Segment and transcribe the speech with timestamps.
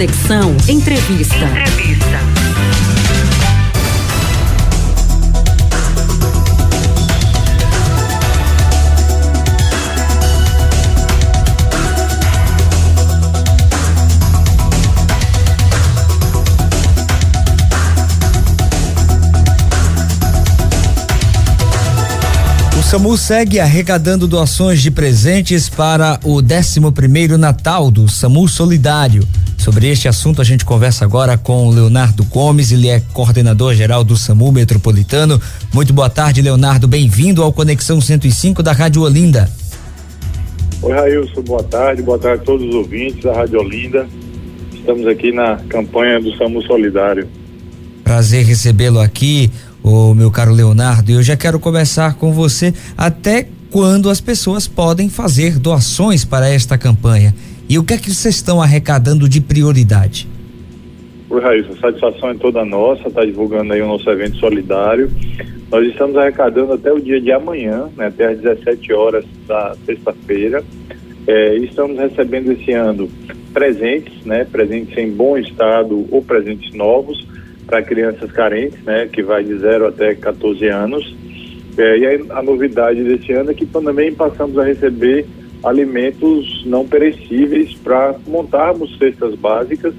[0.00, 1.36] Conexão Entrevista.
[1.36, 2.40] Entrevista.
[22.90, 29.22] SAMU segue arrecadando doações de presentes para o 11 primeiro Natal do SAMU Solidário.
[29.70, 34.02] Sobre este assunto a gente conversa agora com o Leonardo Gomes, ele é coordenador geral
[34.02, 35.40] do SAMU Metropolitano.
[35.72, 39.48] Muito boa tarde, Leonardo, bem-vindo ao Conexão 105 da Rádio Olinda.
[40.82, 44.08] Oi, Railson, boa tarde, boa tarde a todos os ouvintes da Rádio Olinda.
[44.74, 47.28] Estamos aqui na campanha do SAMU Solidário.
[48.02, 49.52] Prazer recebê-lo aqui
[49.84, 55.08] o meu caro Leonardo, eu já quero começar com você até quando as pessoas podem
[55.08, 57.32] fazer doações para esta campanha.
[57.70, 60.26] E o que é que vocês estão arrecadando de prioridade?
[61.30, 65.08] Oi, Raíssa, satisfação é toda nossa, está divulgando aí o nosso evento solidário.
[65.70, 70.64] Nós estamos arrecadando até o dia de amanhã, né, até às 17 horas da sexta-feira.
[71.28, 73.08] É, estamos recebendo esse ano
[73.52, 77.24] presentes, né, presentes em bom estado ou presentes novos
[77.68, 81.16] para crianças carentes, né, que vai de 0 até 14 anos.
[81.78, 85.24] É, e a, a novidade desse ano é que também passamos a receber
[85.62, 89.94] alimentos não perecíveis para montarmos cestas básicas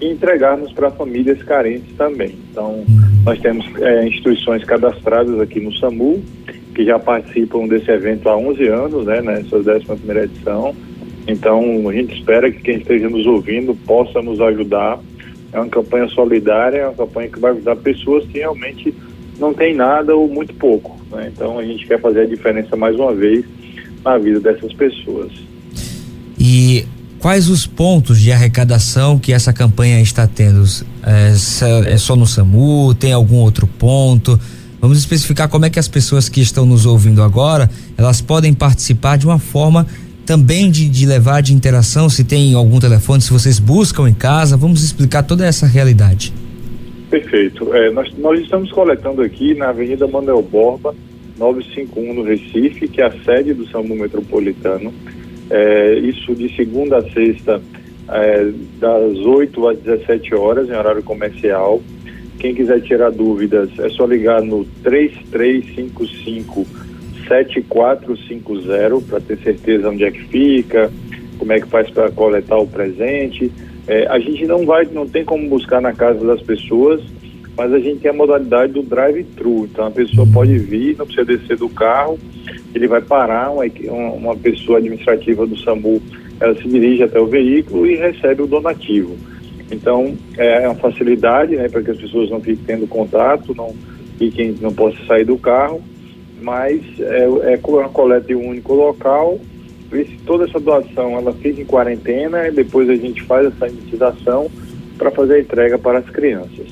[0.00, 2.34] e entregarmos para famílias carentes também.
[2.50, 2.84] Então,
[3.24, 6.22] nós temos é, instituições cadastradas aqui no SAMU,
[6.74, 10.74] que já participam desse evento há 11 anos, né, nessa 11 edição.
[11.28, 14.98] Então, a gente espera que quem esteja nos ouvindo possa nos ajudar
[15.52, 18.92] é uma campanha solidária, é uma campanha que vai ajudar pessoas que realmente
[19.38, 20.98] não têm nada ou muito pouco.
[21.10, 21.30] Né?
[21.32, 23.44] Então a gente quer fazer a diferença mais uma vez
[24.04, 25.32] na vida dessas pessoas.
[26.38, 26.84] E
[27.18, 30.64] quais os pontos de arrecadação que essa campanha está tendo?
[31.04, 31.32] É,
[31.92, 32.94] é só no SAMU?
[32.94, 34.38] Tem algum outro ponto?
[34.80, 39.16] Vamos especificar como é que as pessoas que estão nos ouvindo agora, elas podem participar
[39.16, 39.86] de uma forma
[40.26, 44.56] também de, de levar de interação, se tem algum telefone, se vocês buscam em casa,
[44.56, 46.32] vamos explicar toda essa realidade.
[47.10, 47.72] Perfeito.
[47.74, 50.94] É, nós, nós estamos coletando aqui na Avenida Manuel Borba,
[51.42, 54.94] 951 no Recife, que é a sede do SAMU Metropolitano.
[55.50, 57.60] É, isso de segunda a sexta,
[58.08, 61.82] é, das 8 às 17 horas, em horário comercial.
[62.38, 66.64] Quem quiser tirar dúvidas, é só ligar no 3355
[67.26, 70.90] 7450 para ter certeza onde é que fica,
[71.38, 73.50] como é que faz para coletar o presente.
[73.86, 77.00] É, a gente não vai, não tem como buscar na casa das pessoas,
[77.56, 79.68] mas a gente tem a modalidade do drive-thru.
[79.70, 82.18] Então a pessoa pode vir, não precisa descer do carro,
[82.74, 83.64] ele vai parar, uma,
[84.12, 86.00] uma pessoa administrativa do SAMU,
[86.40, 89.16] ela se dirige até o veículo e recebe o donativo.
[89.70, 93.74] Então é uma facilidade né, para que as pessoas não fiquem tendo contato, não
[94.18, 95.82] fiquem, não possam sair do carro
[96.42, 99.38] mas é, é uma coleta em um único local.
[99.92, 104.50] Esse, toda essa doação ela fica em quarentena e depois a gente faz essa iniciação
[104.98, 106.66] para fazer a entrega para as crianças.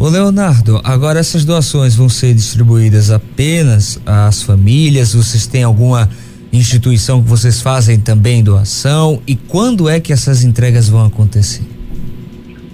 [0.00, 5.12] Ô Leonardo, agora essas doações vão ser distribuídas apenas às famílias?
[5.12, 6.08] Vocês têm alguma
[6.52, 9.20] instituição que vocês fazem também doação?
[9.26, 11.64] E quando é que essas entregas vão acontecer?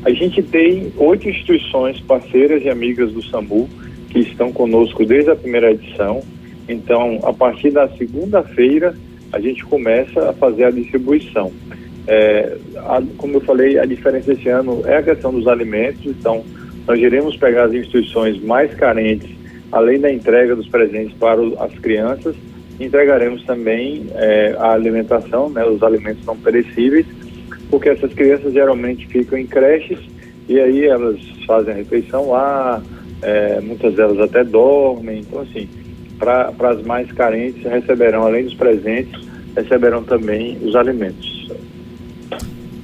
[0.05, 3.71] A gente tem oito instituições parceiras e amigas do SAMU
[4.11, 6.21] que estão conosco desde a primeira edição.
[6.69, 8.95] Então, a partir da segunda-feira,
[9.33, 11.51] a gente começa a fazer a distribuição.
[12.07, 16.05] É, a, como eu falei, a diferença esse ano é a questão dos alimentos.
[16.05, 16.45] Então,
[16.87, 19.31] nós iremos pegar as instituições mais carentes,
[19.72, 22.37] além da entrega dos presentes para as crianças,
[22.78, 27.06] entregaremos também é, a alimentação, né, os alimentos não perecíveis,
[27.71, 29.99] porque essas crianças geralmente ficam em creches
[30.49, 32.83] e aí elas fazem a refeição lá,
[33.22, 35.21] é, muitas delas até dormem.
[35.21, 35.69] Então, assim,
[36.19, 39.21] para as mais carentes, receberão, além dos presentes,
[39.56, 41.49] receberão também os alimentos.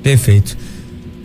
[0.03, 0.57] Perfeito.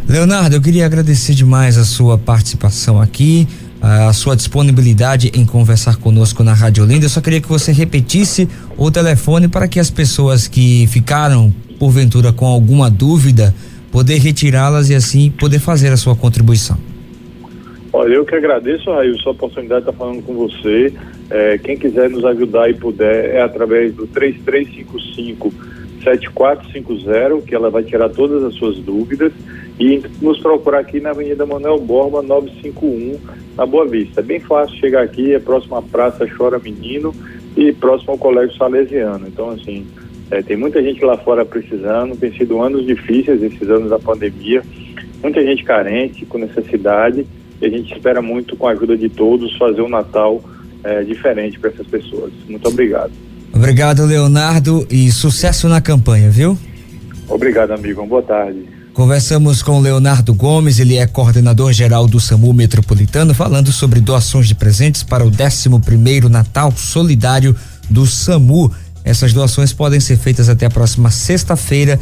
[0.07, 3.47] Leonardo, eu queria agradecer demais a sua participação aqui,
[3.81, 7.05] a sua disponibilidade em conversar conosco na Rádio Olinda.
[7.05, 8.47] Eu só queria que você repetisse
[8.77, 13.53] o telefone para que as pessoas que ficaram, porventura, com alguma dúvida,
[13.91, 16.77] poder retirá-las e assim poder fazer a sua contribuição.
[17.91, 20.93] Olha, eu que agradeço, Raio, sua oportunidade de estar falando com você.
[21.31, 25.51] É, quem quiser nos ajudar e puder, é através do 3355
[26.05, 29.33] 7450, que ela vai tirar todas as suas dúvidas,
[29.79, 33.19] e nos procurar aqui na Avenida Manuel Borba, 951,
[33.57, 34.21] na Boa Vista.
[34.21, 37.13] É bem fácil chegar aqui, é próximo à Praça Chora Menino
[37.57, 39.27] e próximo ao Colégio Salesiano.
[39.27, 39.85] Então, assim,
[40.31, 44.61] é, tem muita gente lá fora precisando, tem sido anos difíceis, esses anos da pandemia,
[45.21, 47.25] muita gente carente, com necessidade,
[47.61, 50.41] e a gente espera muito, com a ajuda de todos, fazer um Natal
[50.83, 52.31] é, diferente para essas pessoas.
[52.47, 53.11] Muito obrigado.
[53.55, 56.57] Obrigado, Leonardo, e sucesso na campanha, viu?
[57.29, 58.05] Obrigado, amigo.
[58.05, 58.67] Boa tarde.
[58.93, 64.55] Conversamos com Leonardo Gomes, ele é coordenador geral do SAMU Metropolitano, falando sobre doações de
[64.55, 67.55] presentes para o 11 primeiro Natal Solidário
[67.89, 68.71] do SAMU.
[69.03, 71.99] Essas doações podem ser feitas até a próxima sexta-feira,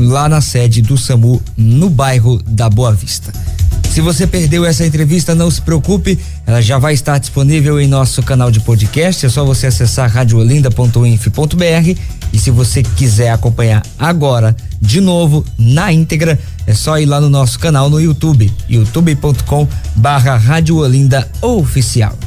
[0.00, 3.32] lá na sede do SAMU, no bairro da Boa Vista.
[3.96, 8.22] Se você perdeu essa entrevista, não se preocupe, ela já vai estar disponível em nosso
[8.22, 9.24] canal de podcast.
[9.24, 12.00] É só você acessar radiolinda.inf.br
[12.30, 17.30] e se você quiser acompanhar agora, de novo, na íntegra, é só ir lá no
[17.30, 20.42] nosso canal no YouTube, youtube.com/barra
[21.40, 22.18] Oficial.